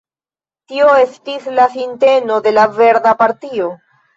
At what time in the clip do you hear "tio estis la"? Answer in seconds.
0.71-1.67